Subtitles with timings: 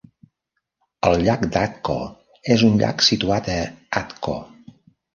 [1.09, 1.99] El llac d'Atco
[2.57, 3.63] és un llac situat a
[4.05, 4.39] Atco.